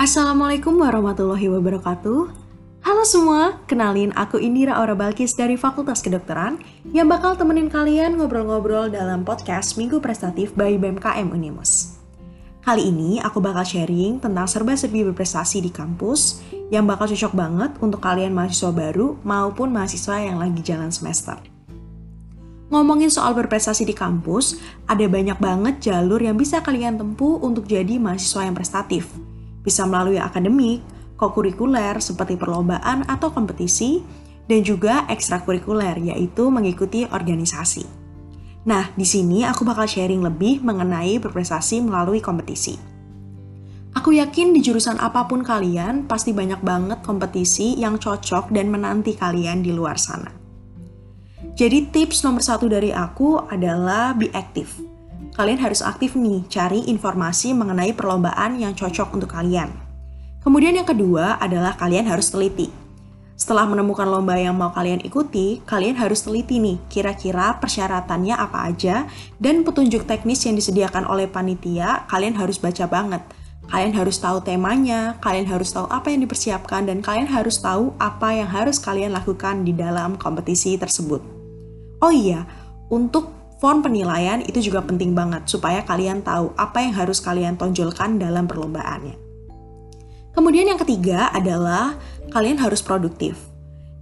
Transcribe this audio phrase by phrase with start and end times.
[0.00, 2.32] Assalamualaikum warahmatullahi wabarakatuh.
[2.88, 6.56] Halo semua, kenalin aku Indira Aura Balkis dari Fakultas Kedokteran
[6.88, 12.00] yang bakal temenin kalian ngobrol-ngobrol dalam podcast Minggu Prestatif by BMKM Unimus.
[12.64, 16.40] Kali ini aku bakal sharing tentang serba-serbi berprestasi di kampus
[16.72, 21.36] yang bakal cocok banget untuk kalian mahasiswa baru maupun mahasiswa yang lagi jalan semester.
[22.72, 28.00] Ngomongin soal berprestasi di kampus, ada banyak banget jalur yang bisa kalian tempuh untuk jadi
[28.00, 29.04] mahasiswa yang prestatif.
[29.60, 30.80] Bisa melalui akademik,
[31.20, 34.00] kokurikuler seperti perlombaan atau kompetisi,
[34.50, 37.86] dan juga ekstrakurikuler yaitu mengikuti organisasi.
[38.66, 42.76] Nah, di sini aku bakal sharing lebih mengenai berprestasi melalui kompetisi.
[43.96, 49.18] Aku yakin di jurusan apa pun kalian pasti banyak banget kompetisi yang cocok dan menanti
[49.18, 50.30] kalian di luar sana.
[51.58, 54.89] Jadi tips nomor satu dari aku adalah be aktif.
[55.40, 59.72] Kalian harus aktif nih, cari informasi mengenai perlombaan yang cocok untuk kalian.
[60.44, 62.68] Kemudian yang kedua adalah kalian harus teliti.
[63.40, 69.08] Setelah menemukan lomba yang mau kalian ikuti, kalian harus teliti nih, kira-kira persyaratannya apa aja,
[69.40, 73.24] dan petunjuk teknis yang disediakan oleh panitia, kalian harus baca banget.
[73.72, 78.36] Kalian harus tahu temanya, kalian harus tahu apa yang dipersiapkan, dan kalian harus tahu apa
[78.36, 81.24] yang harus kalian lakukan di dalam kompetisi tersebut.
[82.04, 82.44] Oh iya,
[82.92, 88.16] untuk form penilaian itu juga penting banget supaya kalian tahu apa yang harus kalian tonjolkan
[88.16, 89.14] dalam perlombaannya.
[90.32, 92.00] Kemudian yang ketiga adalah
[92.32, 93.36] kalian harus produktif.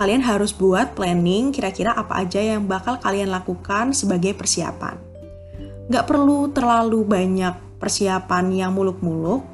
[0.00, 4.96] Kalian harus buat planning kira-kira apa aja yang bakal kalian lakukan sebagai persiapan.
[5.92, 9.44] Gak perlu terlalu banyak persiapan yang muluk-muluk,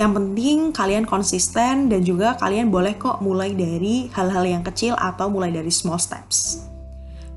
[0.00, 5.28] yang penting kalian konsisten dan juga kalian boleh kok mulai dari hal-hal yang kecil atau
[5.28, 6.69] mulai dari small steps.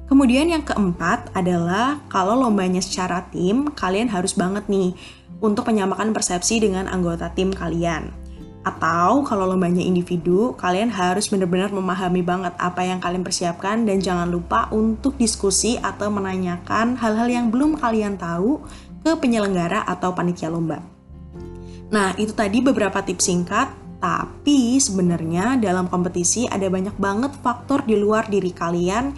[0.07, 4.93] Kemudian yang keempat adalah kalau lombanya secara tim, kalian harus banget nih
[5.39, 8.11] untuk menyamakan persepsi dengan anggota tim kalian.
[8.63, 14.31] Atau kalau lombanya individu, kalian harus benar-benar memahami banget apa yang kalian persiapkan dan jangan
[14.31, 18.63] lupa untuk diskusi atau menanyakan hal-hal yang belum kalian tahu
[19.03, 20.79] ke penyelenggara atau panitia lomba.
[21.91, 23.67] Nah, itu tadi beberapa tips singkat,
[23.99, 29.11] tapi sebenarnya dalam kompetisi ada banyak banget faktor di luar diri kalian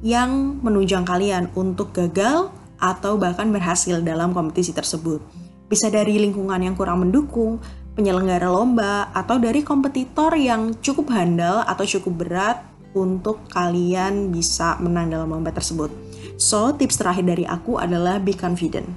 [0.00, 2.48] yang menunjang kalian untuk gagal
[2.80, 5.20] atau bahkan berhasil dalam kompetisi tersebut.
[5.68, 7.60] Bisa dari lingkungan yang kurang mendukung,
[7.94, 12.58] penyelenggara lomba, atau dari kompetitor yang cukup handal atau cukup berat
[12.96, 15.92] untuk kalian bisa menang dalam lomba tersebut.
[16.40, 18.88] So, tips terakhir dari aku adalah be confident.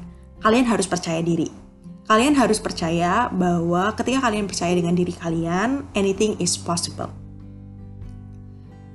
[0.42, 1.52] Kalian harus percaya diri.
[2.04, 7.12] Kalian harus percaya bahwa ketika kalian percaya dengan diri kalian, anything is possible.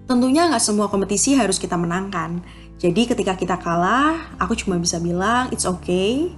[0.09, 2.41] Tentunya nggak semua kompetisi harus kita menangkan.
[2.81, 6.33] Jadi ketika kita kalah, aku cuma bisa bilang it's okay.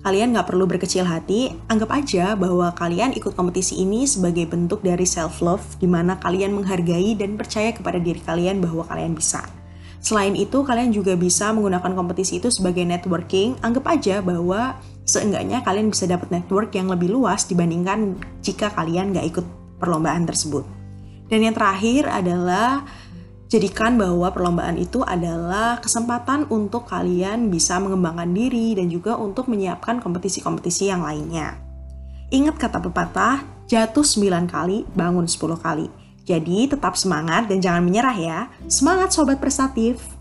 [0.00, 5.04] Kalian nggak perlu berkecil hati, anggap aja bahwa kalian ikut kompetisi ini sebagai bentuk dari
[5.04, 9.44] self-love, di mana kalian menghargai dan percaya kepada diri kalian bahwa kalian bisa.
[10.00, 13.60] Selain itu, kalian juga bisa menggunakan kompetisi itu sebagai networking.
[13.60, 19.28] Anggap aja bahwa seenggaknya kalian bisa dapat network yang lebih luas dibandingkan jika kalian nggak
[19.36, 19.44] ikut
[19.76, 20.64] perlombaan tersebut.
[21.30, 22.88] Dan yang terakhir adalah
[23.50, 29.98] Jadikan bahwa perlombaan itu adalah kesempatan untuk kalian bisa mengembangkan diri dan juga untuk menyiapkan
[29.98, 31.58] kompetisi-kompetisi yang lainnya.
[32.30, 35.90] Ingat kata pepatah, jatuh 9 kali, bangun 10 kali.
[36.22, 38.40] Jadi tetap semangat dan jangan menyerah ya.
[38.70, 40.19] Semangat sobat prestatif!